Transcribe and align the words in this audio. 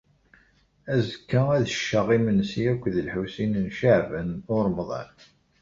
Azekka, 0.93 1.41
ad 1.57 1.65
cceɣ 1.73 2.07
imensi 2.17 2.63
akked 2.73 2.95
Lḥusin 3.07 3.53
n 3.65 3.67
Caɛban 3.77 4.29
u 4.53 4.55
Ṛemḍan. 4.65 5.11